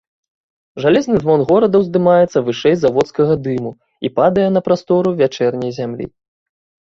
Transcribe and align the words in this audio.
Жалезны 0.83 1.15
звон 1.23 1.41
горада 1.51 1.81
ўздымаецца 1.83 2.37
вышэй 2.47 2.75
заводскага 2.83 3.35
дыму 3.47 3.71
і 4.09 4.11
падае 4.17 4.47
на 4.57 4.61
прастору 4.69 5.09
вячэрняй 5.19 5.71
зямлі. 5.79 6.05